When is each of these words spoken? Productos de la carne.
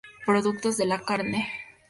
Productos 0.25 0.77
de 0.77 0.87
la 0.87 0.97
carne. 0.99 1.47